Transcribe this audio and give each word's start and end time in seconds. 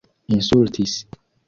insultis 0.35 0.93